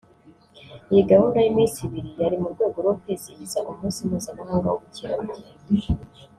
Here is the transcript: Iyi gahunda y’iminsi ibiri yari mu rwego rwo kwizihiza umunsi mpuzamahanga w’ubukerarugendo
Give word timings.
Iyi 0.91 1.01
gahunda 1.11 1.37
y’iminsi 1.39 1.77
ibiri 1.87 2.09
yari 2.21 2.35
mu 2.41 2.47
rwego 2.53 2.77
rwo 2.83 2.93
kwizihiza 2.99 3.57
umunsi 3.69 3.99
mpuzamahanga 4.07 4.67
w’ubukerarugendo 4.69 5.63